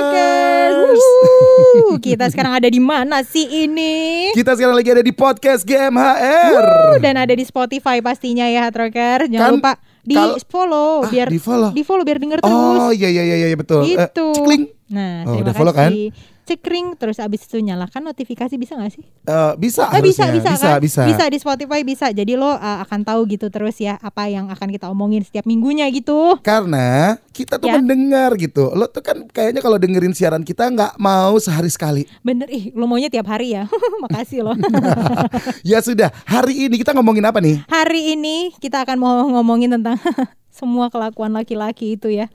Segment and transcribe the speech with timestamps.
[0.00, 1.98] Wuhu.
[1.98, 4.30] Kita sekarang ada di mana sih ini?
[4.32, 6.52] Kita sekarang lagi ada di podcast GMHR.
[6.56, 9.28] Wuh, Dan ada di Spotify pastinya ya Troker.
[9.28, 11.70] Jangan Kan lupa di follow Ah, biar di-follow.
[11.70, 12.80] di follow biar denger terus.
[12.80, 13.84] Oh iya iya iya betul.
[13.84, 14.26] Eh, Gitu.
[14.34, 14.62] cikling.
[14.90, 15.94] Nah, Oh, udah follow kan?
[16.42, 19.06] Cekring terus abis itu nyalakan notifikasi bisa gak sih?
[19.06, 20.82] Eh, bisa Eh, bisa bisa bisa, kan?
[20.82, 21.02] bisa.
[21.06, 22.10] Bisa di Spotify bisa.
[22.10, 25.86] Jadi lo uh, akan tahu gitu terus ya apa yang akan kita omongin setiap minggunya
[25.88, 26.42] gitu.
[26.42, 27.78] Karena kita tuh Ya.
[27.78, 28.66] mendengar gitu.
[28.68, 32.02] Lo tuh kan kayaknya kalau dengerin siaran kita nggak mau sehari sekali.
[32.20, 33.70] Bener ih, lo maunya tiap hari ya.
[34.02, 34.58] Makasih lo.
[35.62, 37.62] ya sudah, hari ini kita ngomongin apa nih?
[37.70, 39.94] hari ini kita akan mau ngomongin tentang
[40.50, 42.26] semua kelakuan laki-laki itu ya.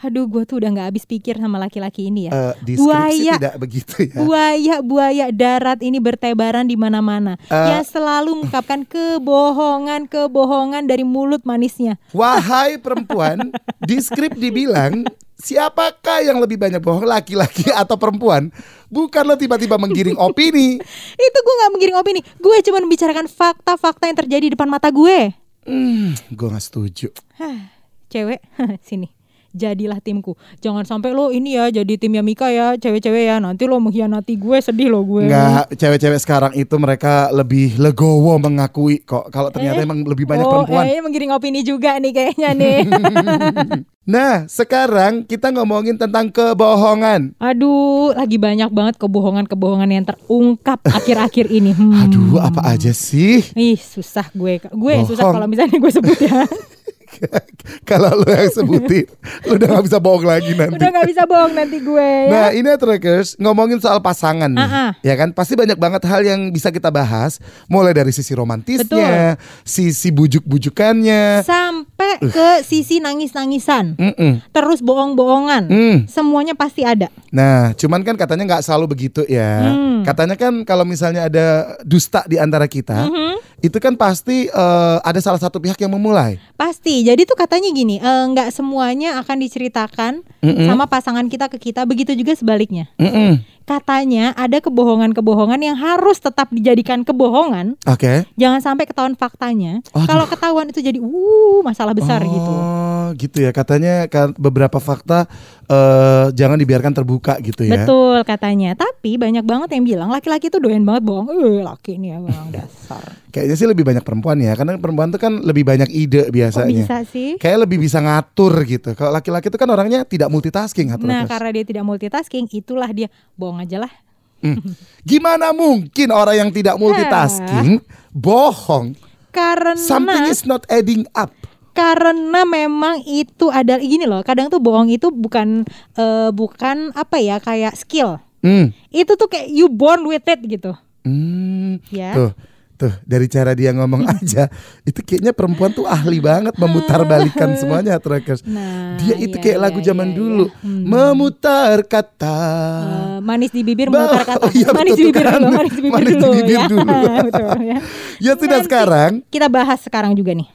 [0.00, 2.32] Aduh, gue tuh udah nggak habis pikir sama laki-laki ini ya.
[2.32, 3.34] Eh, di Buaya.
[3.36, 4.22] tidak begitu ya.
[4.22, 7.36] Buaya buaya darat ini bertebaran di mana-mana.
[7.50, 7.68] Eh.
[7.74, 11.98] yang selalu mengungkapkan kebohongan kebohongan dari mulut manisnya.
[12.14, 13.50] Wahai perempuan,
[13.82, 15.04] di skrip dibilang
[15.44, 18.48] siapakah yang lebih banyak bohong laki-laki atau perempuan?
[18.88, 20.78] Bukan lo tiba-tiba menggiring opini.
[21.28, 22.20] Itu gue nggak menggiring opini.
[22.38, 25.43] Gue cuma membicarakan fakta-fakta yang terjadi di depan mata gue.
[25.64, 27.08] Hmm, gue gak setuju.
[27.40, 27.72] Hah,
[28.12, 28.44] cewek
[28.86, 29.13] sini
[29.54, 33.78] jadilah timku jangan sampai lo ini ya jadi timnya Mika ya cewek-cewek ya nanti lo
[33.78, 39.48] mengkhianati gue sedih lo gue Enggak, cewek-cewek sekarang itu mereka lebih legowo mengakui kok kalau
[39.48, 39.84] ternyata Eh.
[39.84, 40.84] emang lebih banyak oh, perempuan.
[40.84, 42.78] eh, menggiring opini juga nih kayaknya nih
[44.04, 47.32] Nah, sekarang kita ngomongin tentang kebohongan.
[47.38, 51.96] aduh lagi banyak banget kebohongan-kebohongan yang terungkap akhir-akhir ini Hmm.
[52.02, 53.40] Aduh, apa aja sih?
[53.54, 55.34] ih susah gue gue yang susah Bohong.
[55.34, 56.44] kalau misalnya gue sebut ya
[57.88, 59.06] kalau lo yang sebutin,
[59.46, 60.74] lo udah gak bisa bohong lagi nanti.
[60.74, 64.90] udah nggak bisa bohong nanti gue Nah ya ini Trackers ngomongin soal pasangan nih ah.
[65.00, 70.10] Ya kan pasti banyak banget hal yang bisa kita bahas Mulai dari sisi romantisnya Sisi
[70.10, 74.32] bujuk-bujukannya sampai ke sisi nangis-nangisan Mm-mm.
[74.50, 75.96] terus bohong-bohongan Mm.
[76.06, 80.02] semuanya pasti ada Nah cuman kan katanya nggak selalu begitu ya Hmm.
[80.04, 81.46] Katanya kan kalau misalnya ada
[81.80, 83.33] dusta di antara kita Mhm.
[83.62, 87.04] Itu kan pasti eh, ada salah satu pihak yang memulai Pasti.
[87.06, 90.66] Jadi tuh katanya gini, eh, nggak semuanya akan diceritakan Mm-mm.
[90.66, 91.86] sama pasangan kita ke kita.
[91.86, 92.90] Begitu juga sebaliknya.
[92.96, 93.42] Mm-mm.
[93.64, 97.80] Katanya ada kebohongan-kebohongan yang harus tetap dijadikan kebohongan.
[97.88, 99.80] Oke Jangan sampai ketahuan faktanya.
[99.88, 102.52] Kalau ketahuan itu jadi uh masalah besar gitu.
[102.52, 105.24] Oh gitu ya katanya kan beberapa fakta
[105.68, 108.76] eh, jangan dibiarkan terbuka gitu ya Betul katanya.
[108.76, 111.28] Tapi banyak banget yang bilang laki-laki tuh doyan banget bohong.
[111.32, 113.04] Eh laki ini ya memang dasar.
[113.34, 116.70] Kayaknya sih lebih banyak perempuan ya, karena perempuan tuh kan lebih banyak ide biasanya.
[116.70, 117.34] bisa sih?
[117.34, 118.94] Kayak lebih bisa ngatur gitu.
[118.94, 120.94] Kalau laki-laki itu kan orangnya tidak multitasking.
[121.02, 123.92] Nah karena dia tidak multitasking, itulah dia bohong aja lah.
[124.38, 124.60] Hmm.
[125.02, 128.92] Gimana mungkin orang yang tidak multitasking bohong?
[129.28, 131.32] Karena Something is not adding up.
[131.74, 137.42] karena memang itu ada gini loh kadang tuh bohong itu bukan eh, bukan apa ya
[137.42, 138.70] kayak skill Hmm.
[138.88, 140.70] itu tuh kayak you born with it gitu
[141.02, 141.82] Hmm.
[141.90, 142.30] ya Tuh,
[142.74, 144.50] tuh dari cara dia ngomong aja,
[144.82, 148.42] itu kayaknya perempuan tuh ahli banget memutar balikan semuanya, trackers.
[148.42, 150.16] nah Dia itu iya, kayak iya, lagu iya, zaman iya.
[150.16, 150.82] dulu, Hmm.
[150.84, 152.38] memutar kata.
[152.84, 155.38] Eh, manis di bibir memutar kata oh iya, manis di betul bibir kan.
[155.38, 156.82] dulu manis di bibir Manis di dulu bibir ya dulu.
[157.24, 157.78] betul ya
[158.18, 160.48] Ya sudah Nanti sekarang kita bahas sekarang juga nih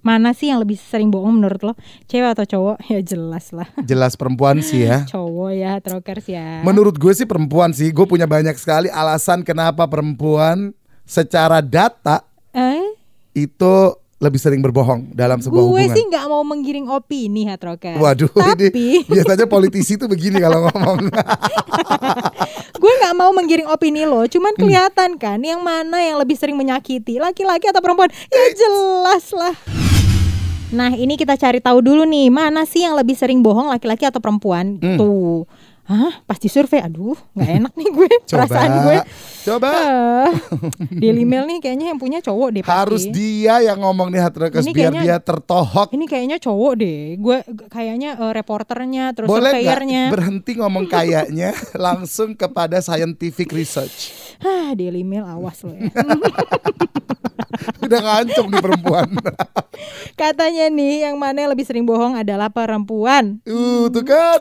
[0.00, 1.72] mana sih yang lebih sering bohong menurut lo
[2.04, 5.04] cewek atau cowok ya jelas lah jelas perempuan sih ya.
[5.04, 9.84] cowok ya trokers ya Menurut gue sih perempuan sih, gue punya banyak sekali alasan kenapa
[9.84, 12.82] perempuan secara data eh
[13.34, 13.74] itu
[14.16, 15.92] lebih sering berbohong dalam sebuah gue hubungan.
[15.92, 21.12] sih nggak mau menggiring opini trokers Waduh, tapi ini biasanya politisi tuh begini kalau ngomong.
[22.82, 24.30] gue nggak mau menggiring opini lo, Hmm.
[24.30, 28.08] cuman kelihatan kan yang mana yang lebih sering menyakiti, laki-laki atau perempuan?
[28.30, 29.52] Ya jelas lah.
[30.72, 34.18] Nah ini kita cari tahu dulu nih mana sih yang lebih sering bohong laki-laki atau
[34.18, 34.80] perempuan?
[34.80, 34.96] Hmm.
[34.96, 35.44] Tuh,
[35.84, 36.80] hah pasti survei.
[36.80, 38.98] Aduh nggak enak nih gue Coba, perasaan gue.
[39.44, 39.68] coba.
[39.68, 40.30] Ah,
[41.02, 42.72] Daily Mail nih kayaknya yang punya cowok deh pasti.
[42.74, 45.88] Harus dia yang ngomong nih Hatrakers Ini biar kayaknya- dia tertohok.
[45.90, 47.00] Ini kayaknya cowok deh.
[47.16, 47.36] Gue
[47.68, 50.08] kayaknya eh, reporternya terus Boleh surveyornya.
[50.08, 54.10] berhenti ngomong kayaknya langsung kepada scientific research.
[54.38, 55.92] Hah, Daily Mail awas lo ya.
[57.80, 59.08] Udah ngancung nih perempuan.
[60.14, 63.38] Katanya nih yang mana yang lebih sering bohong adalah perempuan.
[63.44, 64.40] Uh, tuh kan.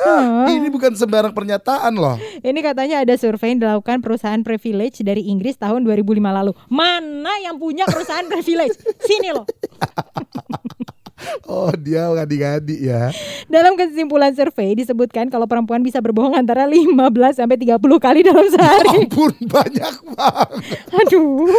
[0.00, 2.16] Hah, ini bukan sembarang pernyataan loh.
[2.40, 6.52] Ini katanya ada survei yang dilakukan perusahaan privilege dari Inggris tahun 2005 lalu.
[6.72, 8.78] Mana yang punya perusahaan privilege?
[9.04, 9.44] Sini loh.
[11.44, 13.10] Oh dia ngadi-ngadi ya.
[13.46, 16.92] Dalam kesimpulan survei disebutkan kalau perempuan bisa berbohong antara 15
[17.34, 19.02] sampai 30 kali dalam sehari.
[19.02, 20.48] Ampun banyak banget.
[20.92, 21.50] Aduh.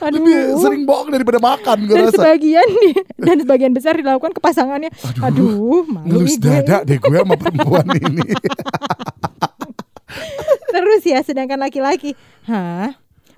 [0.00, 0.16] Aduh.
[0.16, 2.16] Lebih sering bohong daripada makan gue dan rasa.
[2.16, 2.68] sebagian
[3.18, 4.90] dan sebagian besar dilakukan ke pasangannya.
[5.20, 6.50] Aduh, malu Ngelus nih gue.
[6.62, 8.24] dada deh gue sama perempuan ini.
[10.68, 12.12] Terus ya sedangkan laki-laki,
[12.44, 12.92] hah?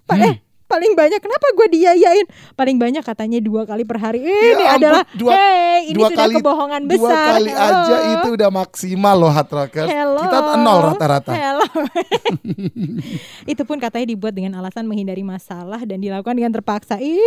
[0.05, 0.27] Pak Hmm.
[0.27, 0.35] eh
[0.71, 2.27] paling banyak kenapa gue diayain?
[2.55, 4.23] Paling banyak katanya dua kali per hari.
[4.23, 7.27] Ini Ya ampun, adalah dua- hey, ini dua sudah kali kebohongan Dua besar.
[7.35, 8.13] kali aja Hello.
[8.15, 9.91] itu udah maksimal loh hard rockers.
[9.91, 10.21] Hello.
[10.21, 11.33] Kita nol rata-rata.
[11.33, 11.67] Hello.
[13.53, 16.97] itu pun katanya dibuat dengan alasan menghindari masalah dan dilakukan dengan terpaksa.
[16.97, 17.19] Ih,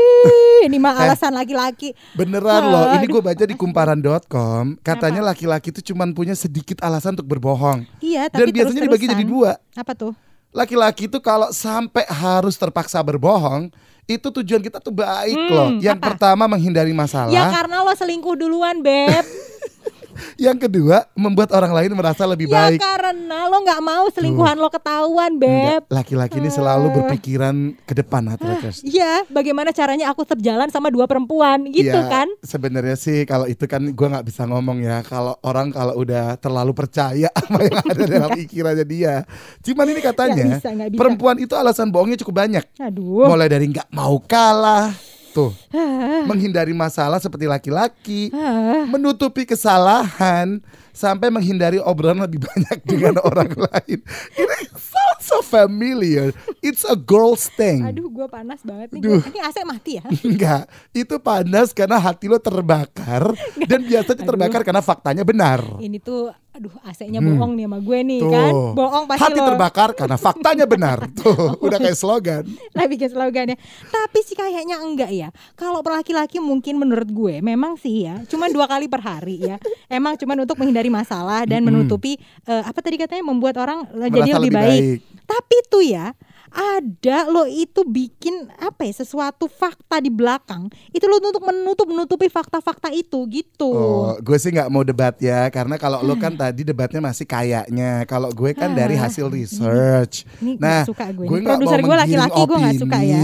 [0.63, 1.04] ini mah Eh.
[1.04, 1.92] alasan laki-laki.
[2.13, 7.28] Beneran loh, ini gue baca di kumparan.com, katanya laki-laki itu cuman punya sedikit alasan untuk
[7.28, 7.84] berbohong.
[8.00, 9.57] Iya, Dan tapi biasanya dibagi jadi dua.
[9.74, 10.13] Apa tuh?
[10.53, 13.73] Laki-laki itu kalau sampai harus terpaksa berbohong,
[14.05, 15.69] itu tujuan kita tuh baik Hmm, loh.
[15.81, 16.05] Yang apa?
[16.13, 19.25] pertama menghindari masalah, Ya karena lo selingkuh duluan, Beb.
[20.36, 22.80] yang kedua membuat orang lain merasa lebih ya baik.
[22.80, 25.86] karena lo nggak mau selingkuhan lo ketahuan, Beb.
[25.88, 28.81] Laki-laki ini selalu berpikiran ke depan hard rockers.
[28.81, 32.27] Iya, bagaimana caranya aku tetap jalan sama dua perempuan gitu Ya, kan?
[32.39, 35.01] Sebenarnya sih kalau itu kan gua nggak bisa ngomong ya.
[35.01, 39.16] Kalau orang kalau udah terlalu percaya sama yang ada dalam pikirannya dia.
[39.62, 41.00] Cuman ini katanya Nggak bisa, nggak bisa.
[41.00, 42.63] perempuan itu alasan bohongnya cukup banyak.
[42.80, 43.25] Aduh.
[43.25, 44.89] Mulai dari nggak mau kalah,
[45.33, 48.85] tuh, Ah, menghindari masalah seperti laki-laki, ah.
[48.85, 50.62] menutupi kesalahan,
[50.94, 54.00] sampai menghindari obrolan lebih banyak dengan orang lain.
[54.34, 56.30] Ini sounds so familiar.
[56.62, 57.84] It's a girl's thing.
[57.84, 59.01] Aduh, gue panas banget nih.
[59.01, 59.22] Duh.
[59.25, 60.06] Ini AC mati ya?
[60.30, 63.34] Enggak, itu panas karena hati lo terbakar
[63.66, 65.60] dan biasanya terbakar karena faktanya benar.
[65.81, 68.30] Ini tuh, aduh AC-nya bohong nih sama gue nih Tuh.
[68.30, 68.51] kan?
[68.78, 69.48] Bohong pasti Hati lo.
[69.50, 70.98] terbakar karena faktanya benar.
[71.19, 72.44] Tuh, udah kayak slogan.
[72.78, 73.57] Lah bikin slogannya.
[73.90, 75.30] Tapi sih kayaknya enggak ya.
[75.57, 79.57] Kalau laki-laki mungkin menurut gue memang sih ya, cuman dua kali per hari ya.
[79.88, 84.31] Emang cuman untuk menghindari masalah dan menutupi eh, apa tadi katanya membuat orang eh, jadi
[84.31, 84.81] Merasa lebih, lebih baik.
[84.81, 85.00] baik.
[85.24, 86.07] Tapi tuh ya
[86.53, 92.30] ada lo itu bikin apa ya sesuatu fakta di belakang itu lo untuk menutup menutupi
[92.30, 93.74] fakta-fakta itu gitu.
[93.74, 98.06] Oh, gue sih nggak mau debat ya, karena kalau lo kan tadi debatnya masih kayaknya,
[98.06, 100.30] kalau gue kan dari hasil research.
[100.38, 101.25] Ini Nah, nggak suka gue.
[101.25, 103.24] gue Ini nggak mau produser gue laki-laki, gue nggak suka ya.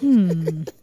[0.00, 0.64] Hmm.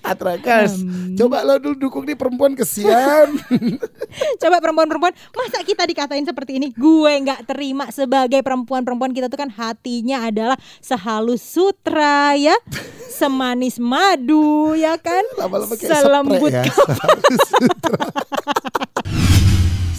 [0.00, 1.14] Atrakers, Hmm.
[1.14, 3.34] coba lo dulu dukung nih perempuan kesian.
[4.40, 6.70] Coba perempuan-perempuan masa kita dikatain seperti ini?
[6.70, 12.54] Gue nggak terima sebagai perempuan-perempuan kita tuh kan hatinya adalah sehalus sutra ya,
[13.10, 16.62] semanis madu ya kan, Lama-lama kayak selembut ya.
[16.62, 17.10] kapal.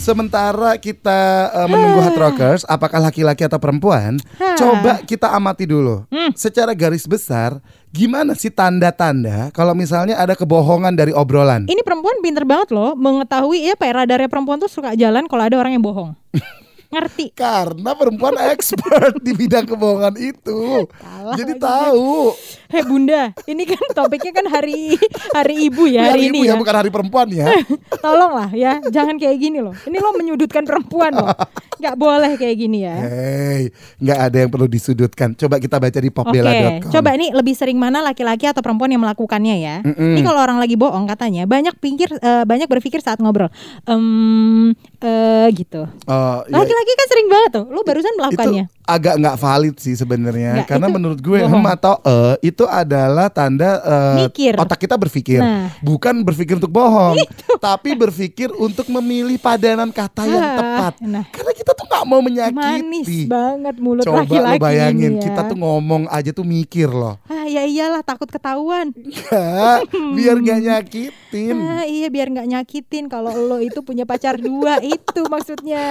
[0.06, 4.22] Sementara kita eh, menunggu hard rockers, apakah laki-laki atau perempuan?
[4.38, 6.06] Coba kita amati dulu.
[6.14, 6.30] Hmm.
[6.38, 7.58] Secara garis besar,
[7.90, 11.66] gimana sih tanda-tanda kalau misalnya ada kebohongan dari obrolan?
[11.66, 15.58] Ini perempuan pinter banget loh mengetahui ya pak radarnya perempuan tuh suka jalan kalau ada
[15.58, 16.14] orang yang bohong.
[16.86, 17.26] Ngerti?
[17.32, 20.86] Karena perempuan expert di bidang kebohongan itu.
[20.96, 21.64] Salah Jadi lagi.
[21.64, 22.32] tahu.
[22.66, 24.98] Hei bunda, ini kan topiknya kan hari
[25.32, 26.60] hari ibu ya Hari hari ibu ini ya, ya.
[26.60, 27.48] bukan hari perempuan ya.
[28.04, 29.74] Tolonglah ya, jangan kayak gini loh.
[29.86, 31.30] Ini lo menyudutkan perempuan loh.
[31.76, 32.96] Nggak boleh kayak gini ya.
[33.00, 33.62] Hei,
[34.00, 35.36] nggak ada yang perlu disudutkan.
[35.36, 36.92] Coba kita baca di popbella.com.
[36.92, 39.76] coba ini lebih sering mana laki-laki atau perempuan yang melakukannya ya?
[39.84, 40.16] Mm-mm.
[40.18, 43.52] Ini kalau orang lagi bohong katanya banyak pikir eh, banyak berpikir saat ngobrol.
[43.86, 45.88] Em eh gitu.
[46.08, 47.66] Oh, ya, Laki-laki kan sering banget tuh.
[47.72, 48.66] Lu barusan melakukannya.
[48.86, 50.62] Itu agak nggak valid sih sebenarnya.
[50.64, 51.58] Karena itu menurut gue bohong.
[51.58, 53.82] hem atau eh itu adalah tanda
[54.20, 54.54] Mikir.
[54.56, 55.74] otak kita berpikir, Nah.
[55.80, 57.18] bukan berpikir untuk bohong,
[57.60, 60.94] tapi berpikir untuk memilih padanan kata yang Ah, tepat.
[61.02, 61.26] nah.
[61.28, 63.26] Karena kita tuh nggak mau Manis menyakiti.
[63.26, 65.22] banget mulut Coba laki-laki lo bayangin, ya.
[65.24, 67.18] kita tuh ngomong aja tuh mikir loh.
[67.26, 68.94] Ah ya iyalah takut ketahuan.
[69.26, 69.82] Ya,
[70.14, 71.56] biar nggak nyakitin.
[71.58, 75.84] Ah iya biar nggak nyakitin kalau lo itu punya pacar dua itu maksudnya.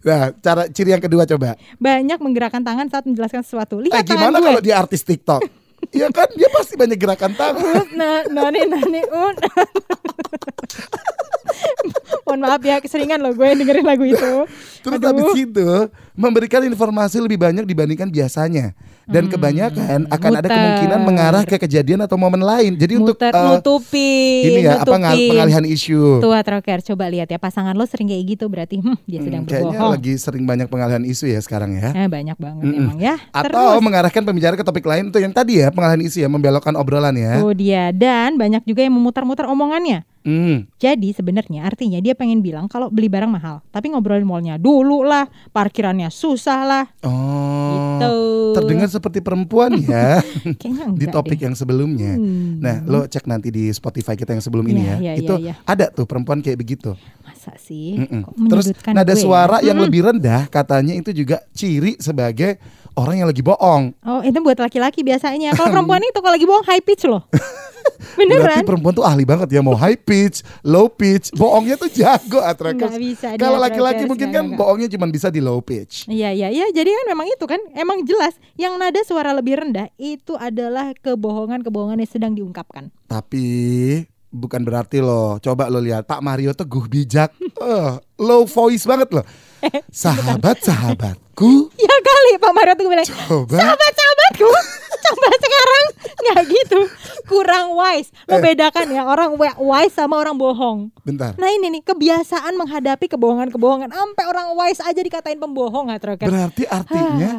[0.00, 1.54] Nah, cara ciri yang kedua coba.
[1.76, 3.82] Banyak menggerakkan tangan saat menjelaskan sesuatu.
[3.82, 4.46] Eh Lihat tangan gimana gue.
[4.46, 5.42] kalau dia artis TikTok?
[5.94, 7.86] Iya kan dia pasti banyak gerakan tangan.
[7.94, 9.30] Nah, nani nani un.
[12.26, 14.42] Mohon maaf ya keseringan loh gue dengerin lagu itu.
[14.90, 15.08] Terus Aduh.
[15.10, 15.68] habis itu
[16.12, 18.72] memberikan informasi lebih banyak dibandingkan biasanya
[19.04, 20.52] dan kebanyakan akan ada muter.
[20.52, 22.72] kemungkinan mengarah ke kejadian atau momen lain.
[22.72, 25.30] Jadi untuk Muter, eh, nutupin, ini ya apa ngal- nutupin.
[25.30, 26.02] pengalihan isu.
[26.18, 29.48] Tua Troker, coba lihat ya pasangan lo sering kayak gitu berarti hmm, dia sedang Hmm,
[29.48, 29.92] kayaknya berbohong.
[29.94, 31.88] lagi sering banyak pengalihan isu ya sekarang ya.
[31.90, 32.80] Eh banyak banget Mm-mm.
[32.82, 33.14] emang ya.
[33.30, 36.74] Atau Terus, mengarahkan pembicara ke topik lain tuh yang tadi ya pengalihan isu ya membelokkan
[36.74, 37.40] obrolan ya.
[37.40, 40.04] Oh dia dan banyak juga yang memutar-mutar omongannya.
[40.20, 40.68] Hmm.
[40.76, 45.26] Jadi sebenarnya artinya dia pengen bilang kalau beli barang mahal, tapi ngobrolin mallnya dulu lah,
[45.50, 46.84] parkirannya susah lah.
[47.02, 47.98] Oh.
[47.98, 48.14] gitu.
[48.54, 50.22] Terdengar seperti perempuan ya
[50.60, 51.50] Kayaknya di topik deh.
[51.50, 52.14] yang sebelumnya.
[52.14, 52.58] Hmm.
[52.58, 54.96] Nah, lo cek nanti di Spotify kita yang sebelum ini Iya, ya.
[54.96, 55.54] iya, itu iya, iya.
[55.64, 56.94] ada tuh perempuan kayak begitu.
[57.20, 57.98] Masa sih?
[57.98, 58.22] Mm-mm.
[58.24, 59.20] Kok Terus nada gue ya?
[59.20, 59.84] suara yang Mm-mm.
[59.84, 62.62] lebih rendah katanya itu juga ciri sebagai
[62.94, 63.98] orang yang lagi bohong.
[64.00, 65.52] Oh itu buat laki-laki biasanya.
[65.52, 67.26] Kalau perempuan itu kalau lagi bohong high pitch loh.
[67.88, 68.64] Berarti Beneran?
[68.66, 72.94] perempuan tuh ahli banget ya mau high pitch, low pitch, bohongnya tuh jago atrakers.
[72.98, 74.58] Bisa dia Kalau laki-laki Atrakers, mungkin kan nggak.
[74.58, 76.10] bohongnya cuma bisa di low pitch.
[76.10, 76.66] Iya iya iya.
[76.74, 82.02] Jadi kan memang itu kan emang jelas yang nada suara lebih rendah itu adalah kebohongan-kebohongan
[82.02, 82.90] yang sedang diungkapkan.
[83.06, 83.46] Tapi
[84.30, 85.36] bukan berarti loh.
[85.38, 87.32] Coba lo lihat Pak Mario teguh bijak.
[87.38, 89.26] Eh, low voice banget loh.
[89.92, 94.46] Sahabat sahabatku, Ya kali Pak Mario tuh bilang coba sahabat-sahabatku
[94.98, 95.84] coba sekarang
[96.20, 96.78] nggak gitu
[97.24, 98.42] kurang wise lo Eh.
[98.44, 101.34] bedakan ya orang wise sama orang bohong bentar.
[101.34, 106.62] nah ini nih kebiasaan menghadapi kebohongan-kebohongan sampai orang wise aja dikatain pembohong nggak Troker Berarti
[106.64, 106.78] Ah.
[106.78, 107.30] artinya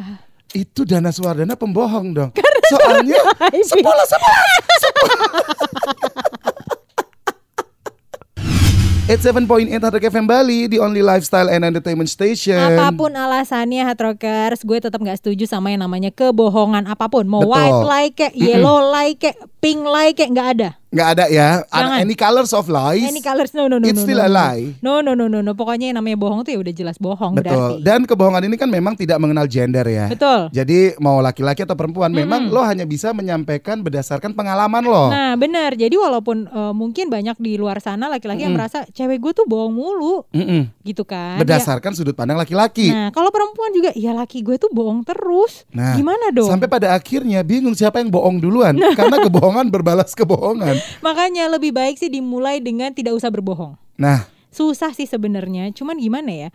[0.50, 2.30] itu Dana Suardana pembohong dong.
[2.70, 3.70] Soalnya high pitch.
[3.70, 4.44] sepola sepola.
[8.42, 12.54] It's 7.8 Hard Rock FM Bali, the only lifestyle and entertainment station.
[12.54, 17.26] Apa pun alasannya Hard Rockers, gue tetap nggak setuju sama yang namanya kebohongan apa pun.
[17.26, 17.50] Mau Betul.
[17.50, 20.79] white like yellow like pink like nggak ada.
[20.90, 21.48] Nggak ada ya.
[21.70, 22.02] Jangan.
[22.02, 23.06] Any colors of lies.
[23.06, 24.06] Any colors no no no It's no.
[24.10, 24.34] still no, a no.
[24.34, 24.64] lie.
[24.82, 25.54] No no no no no.
[25.54, 27.46] Pokoknya yang namanya bohong tuh ya udah jelas bohong Betul.
[27.46, 27.74] berarti.
[27.86, 30.10] Dan kebohongan ini kan memang tidak mengenal gender ya.
[30.10, 30.50] Betul.
[30.50, 35.14] Jadi mau laki-laki atau perempuan, memang lo hanya bisa menyampaikan berdasarkan pengalaman lo.
[35.14, 35.78] Nah benar.
[35.78, 39.70] Jadi walaupun eh, mungkin banyak di luar sana laki-laki yang merasa cewek gue tuh bohong
[39.70, 40.66] mulu, Mm-mm.
[40.82, 41.38] gitu kan?
[41.38, 42.42] Berdasarkan sudut pandang Ya.
[42.42, 42.90] laki-laki.
[42.90, 45.62] Nah kalau perempuan juga, ya laki gue tuh bohong terus.
[45.70, 46.50] Nah, Gimana dong?
[46.50, 50.79] Sampai pada akhirnya bingung siapa yang bohong duluan karena kebohongan berbalas kebohongan.
[51.00, 53.74] Makanya lebih baik sih dimulai dengan tidak usah berbohong.
[53.96, 56.50] Nah, Susah sih sebenarnya, cuman gimana ya?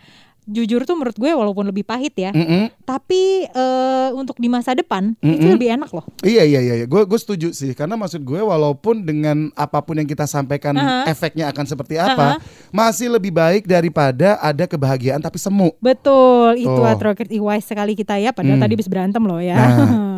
[0.45, 2.69] Jujur tuh menurut gue walaupun lebih pahit ya, mm-mm.
[2.85, 5.57] tapi eh, untuk di masa depan itu Mm-mm.
[5.57, 6.05] lebih enak loh.
[6.21, 10.05] iya iya iya, gue gue setuju sih karena maksud gue walaupun dengan apa pun yang
[10.05, 11.09] kita sampaikan Aha.
[11.09, 12.37] efeknya akan seperti apa,
[12.69, 15.73] masih lebih baik daripada ada kebahagiaan tapi semu.
[15.81, 18.29] Betul, itu atroket wise sekali kita ya.
[18.29, 18.69] Padahal Hmm.
[18.69, 19.57] tadi habis berantem loh ya.
[19.57, 19.71] Nah,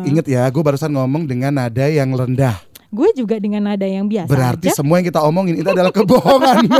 [0.12, 2.67] inget ya, gue barusan ngomong dengan nada yang rendah.
[2.88, 4.80] Gue juga dengan nada yang biasa Berarti aja.
[4.80, 6.64] semua yang kita omongin itu adalah kebohongan.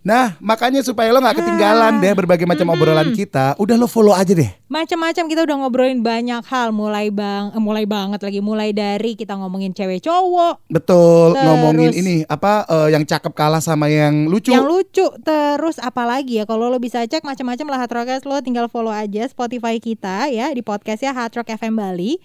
[0.00, 4.32] nah, makanya supaya lo nggak ketinggalan deh berbagai macam obrolan kita, udah lo follow aja
[4.32, 4.50] deh.
[4.66, 9.36] Macam-macam kita udah ngobrolin banyak hal, mulai bang, eh, mulai banget lagi, mulai dari kita
[9.36, 14.50] ngomongin cewek cowok, Betul, Terus- ngomongin ini apa eh, yang cakep kalah sama yang lucu.
[14.50, 16.48] yang lucu, terus apa lagi ya?
[16.48, 20.50] Kalau lo bisa cek macam-macam lah Hard Rockers, lo tinggal follow aja Spotify kita ya
[20.50, 22.18] di podcastnya Hard Rock FM Bali.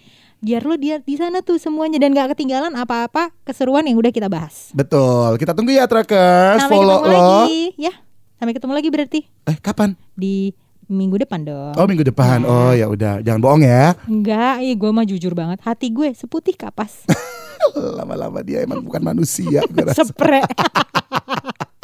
[0.46, 4.30] Biar lo dia di sana tuh semuanya dan gak ketinggalan apa-apa keseruan yang udah kita
[4.30, 4.70] bahas.
[4.72, 7.26] Betul, kita tunggu ya trackers, Sampai follow ketemu lo.
[7.42, 7.94] lagi, ya.
[8.38, 9.98] Sampai ketemu lagi berarti Eh, kapan?
[10.14, 10.54] di
[10.86, 11.74] minggu depan dong.
[11.74, 12.46] Oh, minggu depan.
[12.46, 13.98] Oh, ya udah, jangan bohong ya.
[14.06, 15.58] Enggak, iya gue mah jujur banget.
[15.60, 17.10] Hati gue seputih kapas.
[17.98, 20.06] Lama-lama dia emang bukan manusia, gue rasa.
[20.06, 20.46] Sepre.